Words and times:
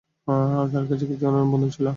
তার 0.71 0.85
কাছে 0.89 1.05
কি 1.09 1.15
ধরনের 1.21 1.47
বন্দুক 1.51 1.71
ছিলো? 1.75 1.89